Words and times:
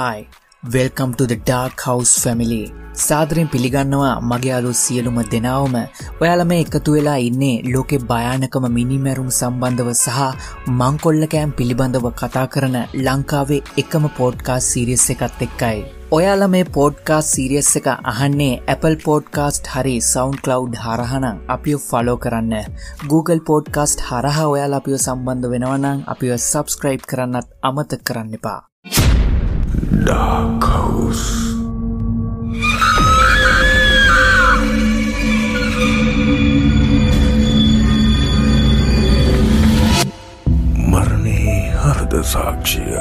Hi 0.00 0.20
welcome 0.74 1.16
to 1.18 1.30
the 1.30 1.36
dark 1.40 1.82
house 1.84 2.10
family 2.22 2.62
සාදරෙන් 3.02 3.48
පිළිගන්නවා 3.52 4.14
මගේ 4.30 4.52
අලු 4.56 4.72
සියලුම 4.80 5.18
දෙනාවම 5.32 5.76
ඔයාල 6.22 6.42
මේ 6.50 6.58
එකතු 6.64 6.94
වෙලා 6.96 7.16
ඉන්නේ 7.28 7.54
ලෝකෙ 7.72 7.98
භයානකම 8.10 8.66
මිනිමැරුම් 8.76 9.30
සම්බන්ධව 9.38 9.90
සහ 9.94 10.18
මංකොල්ලකෑම් 10.80 11.56
පිළිබඳව 11.58 12.06
කතා 12.20 12.46
කරන 12.54 12.76
ලංකාවේ 13.06 13.62
එකම 13.82 14.06
පෝඩ්කාස් 14.18 14.70
සිරියස් 14.72 15.06
එකත් 15.14 15.42
එක්කයි. 15.46 15.80
ඔයාල 16.16 16.44
මේ 16.54 16.64
පෝඩ්කාස් 16.76 17.32
සිරියස් 17.34 17.72
එක 17.80 17.90
අහන්නේ 18.12 18.54
Apple 18.74 18.96
පෝඩ්කාස්ට් 19.06 19.70
හරි 19.74 19.96
සෞන්් 20.12 20.34
කලව් 20.46 20.80
හරහනම් 20.84 21.44
අපිය 21.56 21.78
ෆලෝ 21.88 22.18
කරන්න 22.24 22.56
Google 23.12 23.44
පෝඩ්කාස්ට් 23.50 24.08
හරහා 24.08 24.48
ඔයාල 24.54 24.80
අපිය 24.80 24.98
සම්බන්ධ 25.04 25.52
වෙනවනම් 25.54 26.08
අපිව 26.14 26.34
සබස්ක්‍රයිබ් 26.40 27.06
කරන්නත් 27.12 27.48
අමත 27.70 27.96
කරන්න 28.08 28.36
එපා. 28.40 28.60
Dark 29.80 30.62
House. 30.62 31.28
මරණේ 40.86 41.72
හරද 41.76 42.14
සාක්ෂිය 42.24 42.98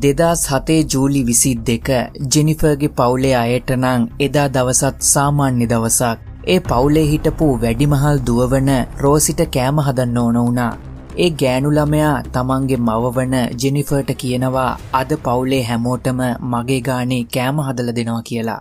දෙදස් 0.00 0.44
හතේ 0.48 0.82
ජූලි 0.86 1.22
විසි 1.24 1.54
දෙක 1.64 1.88
ජෙනිෆර්ගේ 2.28 2.88
පවුලේ 2.96 3.34
අයට 3.36 3.74
නං 3.76 4.10
එදා 4.20 4.48
දවසත් 4.48 5.10
සාමාන්‍ය 5.12 5.64
දවසක්. 5.66 6.18
ඒ 6.46 6.60
පවුලේ 6.68 7.08
හිටපු 7.08 7.54
වැඩිමහල් 7.56 8.22
දුවවන 8.26 8.76
රෝසිට 8.98 9.48
කෑම 9.48 9.84
හදන්න 9.86 10.18
ඕන 10.18 10.38
වුණා. 10.38 10.72
ඒ 11.18 11.30
ගෑනුළමයා 11.40 12.22
තමන්ගේ 12.34 12.76
මවවන 12.88 13.32
ජෙනිෆර්ට 13.62 14.10
කියනවා 14.18 14.68
අද 14.98 15.12
පවුලේ 15.24 15.62
හැමෝටම 15.68 16.20
මගේ 16.52 16.80
ගානේ 16.88 17.22
කෑම 17.36 17.58
හදල 17.68 17.90
දෙනවා 17.96 18.22
කියලා. 18.28 18.60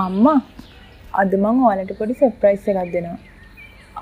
අම්මා 0.00 0.40
අද 1.22 1.32
මං 1.38 1.62
ඕලට 1.68 1.92
පොඩි 2.00 2.18
සෙප්‍රයිස් 2.20 2.68
එකක් 2.72 2.92
දෙනවා. 2.92 3.16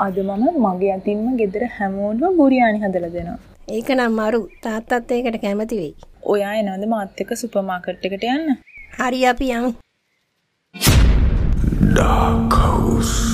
අද 0.07 0.19
මම 0.25 0.59
මගේ 0.65 0.91
අතින්ම 0.97 1.37
ගෙදර 1.43 1.67
හැමෝටම 1.77 2.41
බුරියානි 2.41 2.83
හදලා 2.85 3.13
දෙනවා. 3.17 3.39
ඒක 3.69 3.95
නම් 3.97 4.19
මරු 4.21 4.43
තාත්තත් 4.67 5.15
ඒකට 5.19 5.41
කැමති 5.45 5.81
වෙයි. 5.83 5.95
ඔයා 6.35 6.55
එනවද 6.63 6.89
මාත් 6.95 7.23
එක්ක 7.27 7.37
සුපර් 7.43 7.63
මාකට් 7.71 8.11
එකට 8.11 8.27
යන්න? 8.35 8.59
හරි 8.99 9.27
අපි 9.35 9.53
යමු. 9.61 9.73
Dark 11.95 12.53
House. 12.53 13.34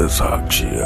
හරද 0.00 0.10
සාක්ෂිය 0.10 0.82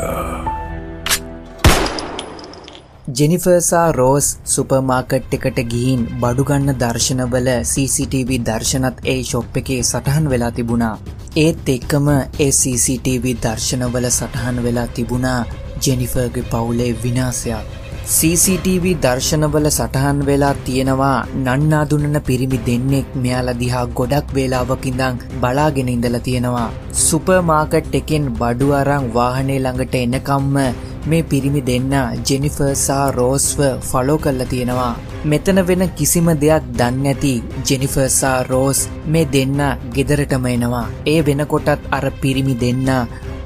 ජෙනිෆර්සා 3.11 3.93
රෝස් 3.93 4.28
සුපර්මාකට් 4.44 5.37
එකට 5.37 5.61
ගිහින් 5.66 6.03
බඩුගන්න 6.22 6.72
දර්ශනවල 6.75 7.50
CCTV 7.65 8.41
දර්ශනත් 8.41 9.05
ඒ 9.05 9.21
ශොප් 9.22 9.61
එකේ 9.62 9.78
සටහන් 9.83 10.27
වෙලා 10.28 10.50
තිබුණා. 10.50 10.97
ඒත් 11.37 11.69
එක්කම 11.69 12.11
ඒ 12.11 12.50
CCTV 12.53 13.37
දර්ශනවල 13.38 14.11
සටහන් 14.11 14.62
වෙලා 14.62 14.88
තිබුණා 14.88 15.38
ජෙනිෆර්ගේ 15.81 16.49
පවුලේ 16.50 16.93
විනාසයක්. 17.05 17.84
CCTV 18.04 18.91
දර්ශනවල 19.04 19.66
සටහන් 19.69 20.19
වෙලා 20.28 20.54
තියෙනවා 20.65 21.26
නන්නාදුන්නන 21.37 22.19
පිරිමි 22.26 22.59
දෙන්නෙක් 22.66 23.15
මෙයාල 23.22 23.48
දිහා 23.60 23.84
ගොඩක් 23.98 24.34
වේලාවකින්දං 24.37 25.22
බලාගෙන 25.42 25.88
ඉඳලා 25.88 26.20
තියෙනවා. 26.26 26.66
සුපර්මාකට් 27.04 27.97
එකෙන් 28.00 28.26
බඩු 28.41 28.69
අරං 28.81 29.06
වාහනේ 29.14 29.56
ළඟට 29.59 29.97
එනකම්ම 30.00 30.59
මේ 31.06 31.22
පිරිමි 31.31 31.62
දෙන්න 31.70 31.94
ජෙනිෆර්සා 32.28 33.06
රෝස්ව 33.10 33.62
ෆලෝ 33.88 34.19
කල්ල 34.19 34.44
තියෙනවා. 34.53 34.93
මෙතන 35.25 35.62
වෙන 35.70 35.87
කිසිම 35.97 36.28
දෙයක් 36.44 36.69
දන්නඇති 36.78 37.34
ජෙනිෆර්සා 37.69 38.37
රෝස් 38.50 38.82
මේ 39.06 39.31
දෙන්න 39.34 39.64
ගෙදරටම 39.97 40.47
එනවා. 40.53 40.84
ඒ 41.06 41.19
වෙනකොටත් 41.26 41.88
අර 41.91 42.06
පිරිමි 42.22 42.60
දෙන්න 42.64 42.87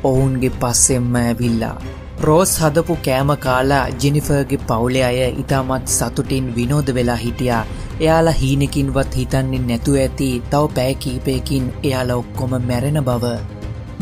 ඔවුන්ගේ 0.05 0.57
පස්සෙම්ම 0.61 1.17
ඇවිල්ලා. 1.23 1.79
රෝස් 2.27 2.53
හදපු 2.61 2.95
කෑම 3.07 3.29
කාලා 3.43 3.83
ජිනිෆර්ගේ 4.03 4.65
පවුලේ 4.69 5.03
අය 5.09 5.19
ඉතාමත් 5.43 5.93
සතුටින් 5.97 6.47
විනෝද 6.57 6.89
වෙලා 6.97 7.19
හිටියා 7.21 7.61
එයාලා 8.01 8.39
හීනකින්වත් 8.41 9.13
හිතන්නේ 9.19 9.61
නැතුව 9.67 9.99
ඇති 10.05 10.31
තව 10.53 10.73
පෑ 10.79 10.95
කීපයකින් 11.05 11.69
එයාලා 11.83 12.17
ඔක්කොම 12.23 12.57
මැරෙන 12.71 12.99
බව. 13.09 13.31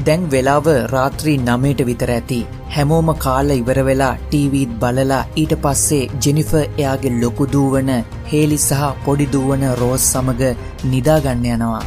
දැන් 0.06 0.24
වෙලාව 0.32 0.70
රාත්‍රී 0.94 1.36
නමයට 1.42 1.82
විතර 1.90 2.14
ඇති. 2.14 2.40
හැමෝම 2.76 3.12
කාල 3.26 3.52
ඉවර 3.58 3.82
වෙලා 3.90 4.14
ටීවීත් 4.22 4.72
බලලා 4.80 5.20
ඊට 5.42 5.54
පස්සේ 5.66 6.08
ජෙනිෆ 6.22 6.54
එයාගේ 6.62 7.14
ලොකුදූවන 7.20 7.92
හේලි 8.32 8.58
සහ 8.58 8.82
පොඩිදූවන 9.04 9.68
රෝස් 9.82 10.08
සමග 10.14 10.50
නිදාගන්න 10.94 11.46
යනවා. 11.52 11.84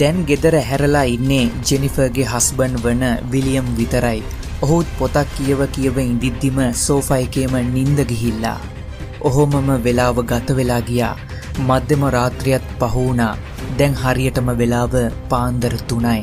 දැන් 0.00 0.20
ගෙදර 0.26 0.60
හැරලා 0.68 1.06
ඉන්නේ 1.16 1.46
ජෙනිෆර්ගේ 1.68 2.30
හස්බන් 2.34 2.78
වන 2.84 3.08
විලියම් 3.32 3.74
විතරයි. 3.78 4.20
ඔහුත් 4.64 4.88
පොතක් 4.98 5.28
කියව 5.36 5.60
කියව 5.74 5.98
ඉදිද්දිම 6.02 6.58
සෝෆයිකේම 6.80 7.54
නින්ද 7.74 8.00
ගිහිල්ලා. 8.10 8.58
ඔහොමම 9.28 9.70
වෙලාව 9.86 10.18
ගත 10.32 10.56
වෙලා 10.58 10.80
ගියා. 10.88 11.14
මධ්‍යම 11.68 12.04
රාත්‍රියත් 12.16 12.66
පහුුණා 12.80 13.32
දැන් 13.78 13.96
හරියටම 14.02 14.50
වෙලාව 14.60 14.96
පාන්දර 15.30 15.74
තුනයි. 15.88 16.20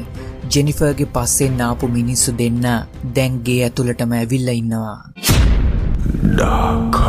ජෙනිෆර්ගේ 0.55 1.09
පස්සෙන් 1.15 1.57
නාපු 1.61 1.91
මිනිස්සු 1.97 2.35
දෙන්න 2.43 2.67
දැන්ගේ 3.17 3.59
ඇතුළටම 3.63 4.13
ඇවිල්ල 4.19 4.53
ඉන්නවා. 4.53 4.99
Dark 6.39 7.03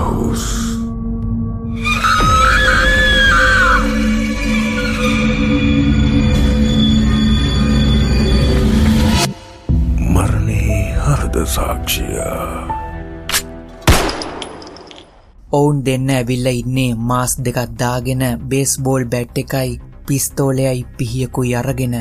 සාක්ෂිය. 11.55 12.17
ඔවුන් 15.59 15.79
දෙන්න 15.87 16.11
ඇවිල්ල 16.17 16.49
ඉන්නේ 16.53 16.93
මාස් 17.11 17.33
දෙකත් 17.45 17.71
දාගෙන 17.83 18.25
බේස් 18.51 18.73
බෝල් 18.85 19.05
බැට් 19.13 19.39
එකයි 19.43 19.81
පිස්තෝලයයි 20.07 20.87
පිහියකුයි 20.99 21.55
අරගෙන. 21.61 21.97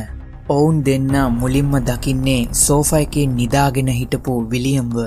ඔවුන් 0.56 0.84
දෙන්න 0.88 1.16
මුලින්ම 1.40 1.74
දකින්නේ 1.88 2.42
සෝෆයිකෙන් 2.64 3.36
නිදාගෙන 3.40 3.90
හිටපු 4.00 4.36
විලියම්ව. 4.52 4.98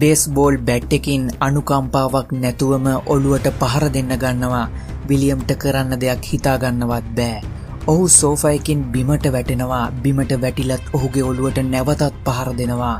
බේස් 0.00 0.22
බෝල් 0.34 0.56
බැට්ටකින් 0.66 1.24
අනුකම්පාවක් 1.46 2.28
නැතුවම 2.42 2.86
ඔළුවට 3.14 3.46
පහර 3.60 3.84
දෙන්න 3.96 4.12
ගන්නවා 4.22 4.66
විලියම්ට 5.08 5.50
කරන්න 5.62 6.00
දෙයක් 6.02 6.22
හිතාගන්නවත් 6.32 7.16
බෑ. 7.16 7.42
ඔහු 7.86 8.08
සෝෆයිකින් 8.10 8.80
බිමට 8.92 9.24
වැටෙනවා 9.34 9.84
බිමට 10.02 10.32
වැටිලත් 10.42 10.94
ඔහුගේ 10.96 11.28
ඔළුවට 11.30 11.58
නැවතත් 11.72 12.14
පහර 12.26 12.50
දෙනවා. 12.58 12.98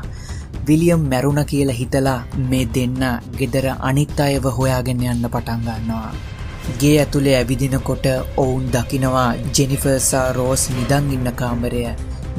විලියම් 0.71 1.07
මැරුණ 1.13 1.45
කියලා 1.53 1.79
හිතලා 1.79 2.19
මේ 2.51 2.65
දෙන්න 2.75 3.01
ගෙදර 3.39 3.71
අනිත් 3.89 4.19
අයව 4.27 4.45
හොයාගෙන 4.59 5.07
යන්න 5.13 5.31
පටන්ගන්නවා. 5.33 6.11
ගේ 6.79 6.95
ඇතුළේ 7.01 7.35
ඇවිදිනකොට 7.37 8.05
ඔවුන් 8.43 8.65
දකිනවා 8.73 9.29
ජෙනිෆර්සා 9.57 10.25
රෝස් 10.37 10.63
නිදං 10.75 11.13
ඉන්න 11.15 11.31
කාමරය. 11.41 11.85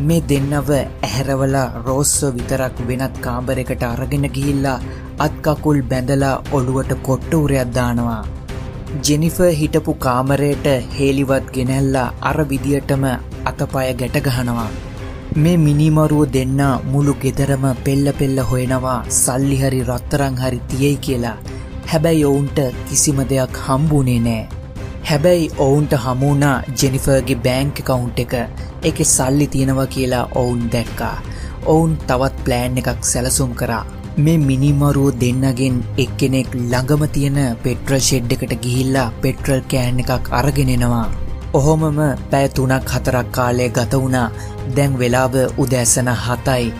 මේ 0.08 0.20
දෙන්නව 0.29 0.70
ඇහැරවලා 0.76 1.64
රෝස්සෝ 1.87 2.31
විතරක් 2.37 2.79
වෙනත් 2.88 3.19
කාම්බරෙකට 3.25 3.82
අරගෙන 3.88 4.29
ගිහිල්ලා 4.37 4.79
අත්කකුල් 5.26 5.82
බැඳලා 5.90 6.37
ඔළුවට 6.58 6.94
කොට්ටූරයක් 7.08 7.75
දානවා. 7.79 8.23
ජෙනිෆ 9.08 9.37
හිටපු 9.61 9.94
කාමරයට 10.06 10.67
හේලිවත් 10.96 11.52
ගෙනැල්ලා 11.58 12.06
අර 12.31 12.38
විදියටම 12.52 13.05
අතපය 13.50 13.84
ගැටගහනවා. 14.00 14.70
මේ 15.34 15.56
මිනිමරුව 15.56 16.25
දෙන්න 16.32 16.58
මුළු 16.93 17.12
ගෙදරම 17.20 17.62
පෙල්ල 17.84 18.06
පෙල්ල 18.19 18.38
හොයනවා 18.49 18.96
සල්ලිහරි 19.19 19.81
රත්තරං 19.84 20.34
හරි 20.43 20.58
තියයි 20.70 20.96
කියලා. 21.05 21.38
හැබැයි 21.90 22.25
ඔවුන්ට 22.31 22.58
කිසිම 22.88 23.23
දෙයක් 23.31 23.56
හම්බුනේ 23.67 24.19
නෑ. 24.26 24.43
හැබැයි 25.11 25.49
ඔවුන්ට 25.67 25.94
හමුණා 26.05 26.56
ජෙනිෆර්ගේ 26.82 27.38
බෑංක 27.46 27.81
කවුන්් 27.88 28.12
එක 28.25 28.34
එක 28.90 29.02
සල්ලි 29.14 29.46
තියෙනවා 29.55 29.88
කියලා 29.96 30.29
ඔවුන් 30.43 30.62
දැක්කා. 30.75 31.17
ඔවුන් 31.67 31.96
තවත් 32.06 32.44
ප්ලෑන් 32.44 32.79
එකක් 32.82 33.11
සැලසුම් 33.12 33.56
කරා 33.62 33.82
මේ 34.19 34.38
මිනිමරුව 34.38 35.11
දෙන්නගෙන් 35.20 35.82
එක්කෙනෙක් 35.99 36.55
ළඟම 36.55 37.08
තියෙන 37.17 37.43
පෙට්‍රල් 37.64 38.00
ෂෙඩ් 38.00 38.32
එකට 38.34 38.55
ගිහිල්ලා 38.64 39.11
පෙට්‍රල් 39.23 39.69
කෑන් 39.73 40.05
එකක් 40.05 40.32
අරගෙනෙනවා. 40.40 41.22
ඔහොමම 41.59 41.99
පැය 42.31 42.47
තුනක් 42.57 42.93
හතරක් 42.93 43.29
කාලය 43.37 43.67
ගත 43.77 43.99
වුණා. 44.03 44.29
දැන් 44.77 44.93
වෙලාව 45.01 45.35
උදැසන 45.63 46.09
හතයි. 46.25 46.73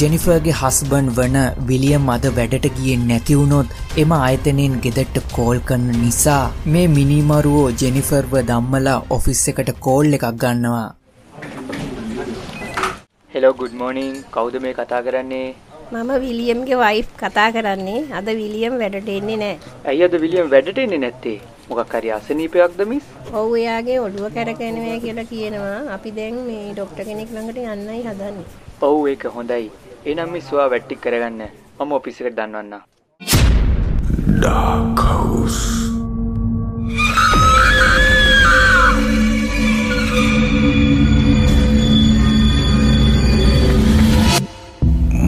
ජෙනිෆර්ගේ 0.00 0.54
හස්බන් 0.60 1.08
වන 1.16 1.38
විලියම් 1.68 2.04
අද 2.14 2.26
වැඩට 2.36 2.66
ගියෙන් 2.76 3.02
නැතිවුණොත් 3.08 3.74
එම 4.02 4.12
අයතනෙන් 4.18 4.76
ගෙදට්ට 4.84 5.26
කෝල් 5.36 5.58
කරන 5.68 5.88
නිසා 6.04 6.44
මේ 6.74 6.86
මිනිමරුවෝ 6.94 7.66
ජෙනිෆර්ව 7.82 8.36
දම්මලා 8.50 8.96
ඔෆිස් 9.16 9.42
එකට 9.52 9.72
කෝල් 9.86 10.18
එකක් 10.18 10.26
ගන්නවා. 10.44 10.88
හෙලෝ 13.34 13.52
ගුඩ් 13.60 13.74
මෝනිින් 13.82 14.16
කෞද 14.36 14.56
මේ 14.66 14.74
කතා 14.80 15.02
කරන්නේ? 15.08 15.48
මම 15.92 16.10
විලියම්ගේ 16.26 16.78
වයිෆ් 16.84 17.08
කතා 17.22 17.48
කරන්නේ. 17.56 18.00
අද 18.20 18.28
විලියම් 18.42 18.78
වැඩට 18.82 19.10
එන්නේ 19.16 19.40
නෑ 19.42 19.56
ඇයි 19.90 20.04
අද 20.08 20.14
විලියම් 20.26 20.54
වැඩට 20.54 20.78
එන්නේ 20.84 21.02
නැත්තේ 21.06 21.38
මොකක් 21.72 21.94
හරි 21.98 22.10
අසනීපයක්ද 22.18 22.80
මිස් 22.92 23.04
ඔව් 23.40 23.56
එයාගේ 23.62 23.98
ඔළුව 24.06 24.28
කැරකෙනවා 24.36 25.00
කියලා 25.04 25.30
කියනවා. 25.32 25.78
අපි 25.96 26.10
දැන් 26.18 26.36
මේ 26.48 26.64
ඩොක්ටර් 26.72 27.04
කෙනෙක් 27.08 27.30
ළඟට 27.34 27.58
යන්නයි 27.74 28.02
හදන්නේ. 28.06 28.46
ඔව් 28.88 29.08
ඒක 29.12 29.24
හොඳයි. 29.36 29.70
එනම් 30.12 30.32
මිස් 30.36 30.52
ඔයා 30.52 30.70
වැට්ටික් 30.74 31.00
කරගන්න. 31.04 31.42
මම 31.80 31.92
ඔෆිස් 31.98 32.20
එකට 32.20 32.36
දන්වන්න 32.36 32.82
Dark 34.42 34.98
House. 34.98 35.62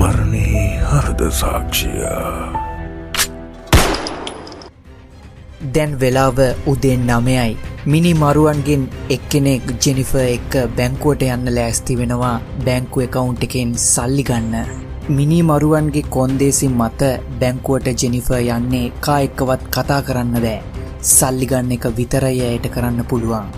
මරණේ 0.00 0.67
හරද 0.91 1.26
සාක්ෂිය 1.41 2.05
දැන් 5.74 6.00
වෙලාව 6.00 6.38
උදෙන් 6.66 7.06
නමයයි 7.10 7.72
මිනි 7.86 8.12
මරුවන්ගෙන් 8.14 8.82
එක්කෙනෙක් 9.10 9.64
ජෙනිෆ 9.78 10.12
එක්ක 10.20 10.54
බැංකුවට 10.76 11.24
යන්න 11.26 11.50
ලෑස්ති 11.56 11.96
වෙනවා. 11.98 12.36
බැංකු 12.66 13.02
එකවුන්් 13.06 13.36
එකෙන් 13.46 13.74
සල්ලි 13.82 14.24
ගන්න. 14.30 14.54
මිනි 15.10 15.40
මරුවන්ගේ 15.42 16.04
කොන්දේසි 16.10 16.68
මත 16.70 17.10
බැංකුවට 17.40 18.02
ජෙනිෆ 18.02 18.30
යන්නේ 18.38 18.86
කා 19.00 19.18
එක්කවත් 19.26 19.68
කතා 19.70 20.00
කරන්න 20.08 20.40
බෑ. 20.46 20.62
සල්ලිගන්න 21.10 21.76
එක 21.76 21.86
විතරය 21.98 22.34
ඇයට 22.42 22.72
කරන්න 22.74 23.04
පුළුවන්. 23.10 23.52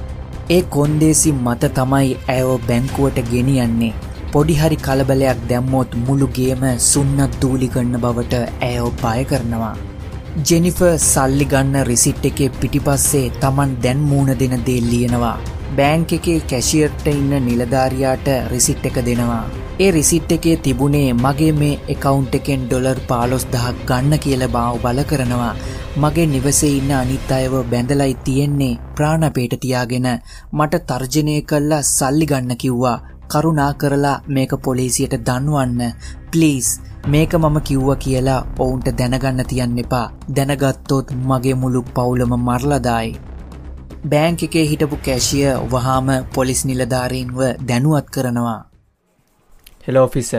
ඒ 0.51 0.63
කොන්දේසි 0.75 1.33
මත 1.35 1.73
තමයි 1.75 2.17
ඇයෝ 2.29 2.61
බැංකුවට 2.69 3.27
ගෙනියන්නේ 3.33 3.95
පොඩිහරි 4.33 4.85
කලබලයක් 4.87 5.51
දැම්මොත් 5.51 6.01
මුළුගේම 6.07 6.65
සුන්නත් 6.85 7.43
දූලිගන්න 7.43 8.01
බවට 8.05 8.49
ඇයෝ 8.61 8.91
බය 9.03 9.21
කරනවා. 9.25 9.77
ජෙනිෆ 10.39 10.81
සල්ලි 11.03 11.45
ගන්න 11.51 11.87
රිසිට් 11.89 12.25
එකේ 12.29 12.49
පිටිපස්සේ 12.61 13.29
තමන් 13.43 13.71
දැන් 13.85 14.01
මූුණ 14.09 14.39
දෙන 14.41 14.65
දේ 14.67 14.81
ලියනවා. 14.89 15.39
බෑංක 15.77 16.13
එකේ 16.17 16.41
කැශියර්ට 16.51 17.07
ඉන්න 17.13 17.33
නිලධාරයාට 17.47 18.29
රිසිට් 18.53 18.85
එක 18.89 18.99
දෙනවා. 19.07 19.45
ඒ 19.81 19.91
රිසිට් 19.97 20.35
එකේ 20.37 20.57
තිබුණේ 20.57 21.15
මගේ 21.15 21.53
මේ 21.61 21.81
එකකවුන්් 21.95 22.29
එකෙන් 22.39 22.69
ඩොලර් 22.69 23.01
පාලොස් 23.09 23.49
දහක් 23.55 23.89
ගන්න 23.89 24.23
කියල 24.25 24.45
බාව 24.57 24.77
බල 24.85 25.03
කරනවා. 25.11 25.55
මගේ 25.97 26.27
නිවසේ 26.27 26.73
ඉන්න 26.79 26.93
අනිත් 27.01 27.33
අයව 27.39 27.55
බැඳලයි 27.73 28.15
තියෙන්නේ 28.25 28.79
ප්‍රාණපේට 28.97 29.61
තියාගෙන 29.63 30.09
මට 30.53 30.85
තර්ජනය 30.91 31.37
කල්ලා 31.51 31.83
සල්ලි 31.95 32.27
ගන්න 32.33 32.61
කිව්වා 32.63 32.99
කරුණා 33.33 33.71
කරලා 33.81 34.15
මේක 34.29 34.53
පොලිසියට 34.65 35.17
දන්වන්න 35.27 35.83
ප්ලීස් 36.31 36.69
මේක 37.09 37.35
මම 37.35 37.59
කිව්ව 37.69 37.91
කියලා 37.99 38.39
ඔවුන්ට 38.59 38.89
දැනගන්න 38.99 39.45
තියන්න 39.51 39.79
එපා 39.85 40.05
දැනගත්තොත් 40.37 41.13
මගේ 41.29 41.57
මුළු 41.63 41.83
පවුලම 41.91 42.33
මරලදායි. 42.41 43.13
බෑංක 44.09 44.43
එකේ 44.43 44.65
හිටපු 44.71 44.97
කැශිය 45.07 45.47
වහාම 45.73 46.09
පොලිස් 46.35 46.65
නිලධාරීන්ව 46.65 47.39
දැනුවත් 47.69 48.11
කරනවා. 48.11 48.61
හෙලෝෆිස 49.87 50.33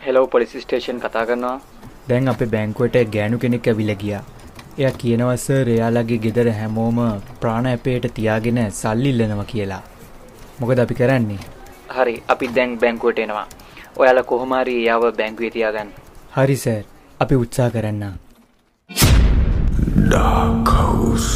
හෙලෝ 0.00 0.26
පොලිසි 0.28 0.60
ස්ටේෂන් 0.60 1.00
කතා 1.00 1.26
කරනවා 1.26 1.58
දැන් 2.08 2.28
අප 2.28 2.42
බැංකුවට 2.52 2.98
ගෑනු 3.14 3.38
කෙනෙක් 3.38 3.66
ඇවිල 3.68 3.94
ගියා. 4.02 4.24
එය 4.78 4.90
කියනවස 5.00 5.46
රයාලගේ 5.68 6.18
ගෙදර 6.24 6.48
හැමෝම 6.54 6.98
ප්‍රාණ 7.40 7.66
ඇපේට 7.66 8.10
තියාගෙන 8.14 8.60
සල්ලිල්ලනවා 8.72 9.44
කියලා. 9.44 9.82
මොකද 10.60 10.78
අපි 10.78 10.94
කරන්නේ. 10.94 11.57
හරි 11.96 12.14
අපි 12.28 12.46
දැන් 12.56 12.78
බැංකුවට 12.84 13.18
එනවා. 13.24 13.46
ඔයාල 13.96 14.22
කොහොමාරි 14.30 14.78
යාව 14.84 15.04
බැංකුවේ 15.20 15.52
තියාගන්න. 15.58 15.92
හරි 16.36 16.56
සර් 16.56 16.82
අපි 17.20 17.34
උත්සා 17.44 17.70
කරන්න. 17.70 18.04
House. 20.98 21.34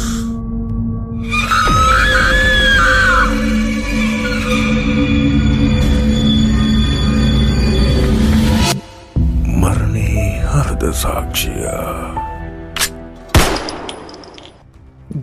මරණේ 9.61 10.25
හරද 10.51 10.83
සාක්ෂිය 11.01 11.67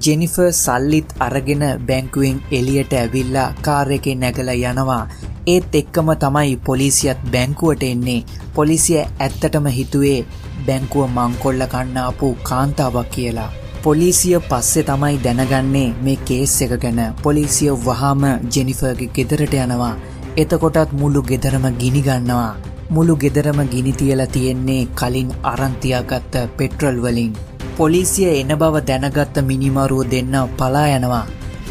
ජෙනිෆර් 0.06 0.52
සල්ලිත් 0.52 1.14
අරගෙන 1.26 1.64
බැංකුවෙන් 1.88 2.38
එලියට 2.58 2.92
ඇවිල්ලා 3.00 3.48
කාර් 3.62 3.88
එකේ 3.98 4.14
නැගලා 4.22 4.58
යනවා. 4.72 5.02
ඒත් 5.46 5.74
එක්කම 5.74 6.10
තමයි 6.22 6.56
පොලිසියත් 6.66 7.18
බැංකුවට 7.32 7.82
එන්නේ. 7.82 8.24
පොලිසිය 8.54 9.00
ඇත්තටම 9.00 9.66
හිතුවේ 9.78 10.26
බැංකුව 10.66 11.08
මංකොල්ල 11.16 11.66
කන්නාපු 11.72 12.28
කාන්තාවක් 12.42 13.10
කියලා. 13.10 13.50
පොලිසිය 13.82 14.38
පස්සෙ 14.48 14.82
තමයි 14.82 15.18
දැනගන්නේ 15.24 15.94
මේ 16.04 16.16
කේස් 16.28 16.56
එක 16.62 16.74
ගැන 16.82 17.00
පොලිසිය 17.22 17.70
වහාම 17.86 18.22
ජෙනිෆර්ගේ 18.54 19.12
ගෙදරට 19.16 19.54
යනවා. 19.54 19.94
එතකොටත් 20.36 20.92
මුළු 20.92 21.22
ගෙදරම 21.22 21.64
ගිනිගන්නවා. 21.80 22.56
මුළු 22.90 23.16
ගෙදරම 23.16 23.60
ගිනි 23.72 23.92
තියලා 23.92 24.26
තියෙන්නේ 24.26 24.88
කලින් 24.94 25.30
අරන්තියාගත්ත 25.42 26.34
පෙට්‍රල් 26.56 27.02
වලින්. 27.02 27.32
පොලිසිය 27.76 28.30
එන 28.40 28.52
බව 28.60 28.74
දැනගත්ත 28.88 29.36
මිනිමරුව 29.42 30.10
දෙන්න 30.10 30.34
පලා 30.58 30.88
යනවා. 30.96 31.26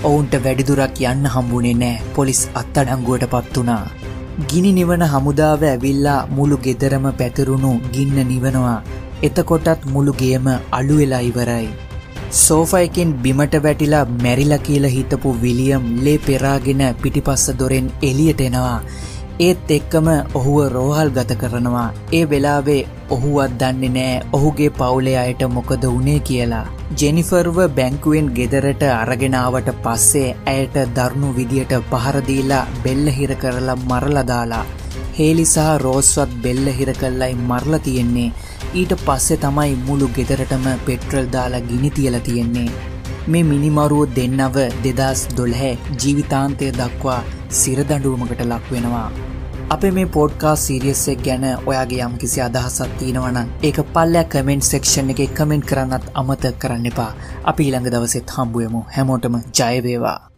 ඔවුන්ට 0.07 0.33
වැඩිදුරක් 0.43 0.99
යන්න 1.07 1.25
හම්බුනේ 1.31 1.73
නෑ 1.79 2.03
පොලිස් 2.15 2.41
අත්තඩංගුවට 2.59 3.25
පත් 3.33 3.55
වනා. 3.61 3.83
ගිනි 4.49 4.71
නිවන 4.77 5.01
හමුදාව 5.13 5.63
ඇවිල්ලා 5.69 6.19
මුළු 6.35 6.57
ගෙදරම 6.65 7.05
පැතිරුණු 7.19 7.71
ගින්න 7.95 8.21
නිවනවා. 8.29 8.77
එතකොටත් 9.27 9.83
මුළුගේම 9.93 10.47
අලුවෙලා 10.77 11.19
ඉවරයි. 11.29 11.67
සෝෆයිකෙන් 12.43 13.11
බිමට 13.25 13.59
වැටිලා 13.65 14.05
මැරිල 14.23 14.55
කියල 14.67 14.87
හිතපු 14.95 15.35
විලියම් 15.43 15.91
ලේ 16.05 16.17
පෙරාගෙන 16.27 16.83
පිටිපස්ස 17.01 17.45
දොරෙන් 17.59 17.91
එලියට 18.09 18.45
එනවා. 18.47 18.79
ඒත් 19.45 19.69
එක්කම 19.73 20.07
ඔහුව 20.37 20.57
රෝහල් 20.73 21.09
ගත 21.17 21.35
කරනවා 21.41 21.83
ඒ 22.17 22.23
වෙලාවේ 22.31 22.81
ඔහුවත් 23.15 23.53
දන්නේ 23.61 23.91
නෑ 23.97 24.17
ඔහුගේ 24.37 24.67
පවුලේ 24.79 25.13
අයට 25.21 25.43
මොකද 25.57 25.83
වුණේ 25.85 26.17
කියලා. 26.29 26.65
ජෙනිෆර්ව 27.01 27.59
බැංකුවෙන් 27.77 28.27
ගෙදරට 28.37 28.83
අරගෙනාවට 28.89 29.69
පස්සේ 29.85 30.35
ඇයට 30.53 30.75
දරුණු 30.97 31.29
විදියට 31.37 31.73
පහරදීලා 31.91 32.67
බෙල්ලහිර 32.83 33.33
කරලා 33.43 33.77
මරලදාලා. 33.85 34.65
හේලි 35.19 35.45
සහ 35.45 35.69
රෝස්වත් 35.85 36.35
බෙල්ලහිර 36.43 36.93
කල්ලයි 37.01 37.39
මරල 37.47 37.79
තියෙන්නේ 37.87 38.27
ඊට 38.73 38.93
පස්සෙ 39.07 39.41
තමයි 39.45 39.79
මුළු 39.87 40.13
ගෙදරටම 40.19 40.69
පෙට්‍රල් 40.85 41.31
දාලා 41.37 41.67
ගිනි 41.71 41.95
තියල 41.97 42.19
තියෙන්නේ. 42.27 42.69
මේ 43.31 43.47
මිනිමරුව 43.53 44.05
දෙන්නව 44.19 44.61
දෙදස් 44.85 45.25
දොළහැ 45.37 45.73
ජීවිතාන්තය 46.01 46.75
දක්වා 46.77 47.25
සිරදඩුවමකට 47.57 48.47
ලක්වෙනවා. 48.51 49.09
අපේ 49.69 49.91
මේ 49.91 50.05
පෝඩ්කා 50.07 50.55
සිරියස්සෙක් 50.55 51.19
ගැන 51.23 51.43
ඔයාගේ 51.65 51.99
යම් 52.05 52.15
කිසි 52.17 52.41
අදහසත් 52.41 52.95
තියෙනවන 52.99 53.37
ඒක 53.63 53.81
පල්ලෑ 53.89 54.25
කමෙන්ට් 54.27 54.69
සෙක්ෂන් 54.69 55.11
එක 55.13 55.21
කමෙන්ට් 55.33 55.67
කරන්නත් 55.67 56.09
අමත 56.13 56.49
කරන්න 56.59 56.89
එපා. 56.91 57.11
අපි 57.45 57.63
ඊළඟ 57.63 57.91
දවසෙත් 57.91 58.35
හම්බුවමු 58.37 58.83
හැමෝටම 58.95 59.39
ජයවේවා 59.53 60.28